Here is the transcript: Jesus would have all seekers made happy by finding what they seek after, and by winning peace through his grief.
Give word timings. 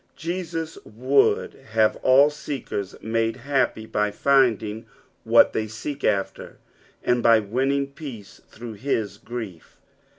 Jesus 0.15 0.79
would 0.83 1.53
have 1.53 1.95
all 1.97 2.31
seekers 2.31 2.95
made 3.03 3.35
happy 3.35 3.85
by 3.85 4.09
finding 4.09 4.87
what 5.25 5.53
they 5.53 5.67
seek 5.67 6.03
after, 6.03 6.57
and 7.03 7.21
by 7.21 7.37
winning 7.39 7.85
peace 7.85 8.41
through 8.49 8.73
his 8.73 9.19
grief. 9.19 9.77